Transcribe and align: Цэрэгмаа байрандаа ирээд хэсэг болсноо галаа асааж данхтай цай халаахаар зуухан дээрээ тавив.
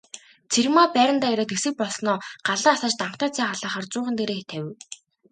Цэрэгмаа 0.51 0.87
байрандаа 0.95 1.31
ирээд 1.33 1.51
хэсэг 1.53 1.73
болсноо 1.79 2.17
галаа 2.47 2.73
асааж 2.75 2.93
данхтай 2.97 3.29
цай 3.35 3.45
халаахаар 3.49 3.85
зуухан 3.91 4.15
дээрээ 4.17 4.41
тавив. 4.49 4.77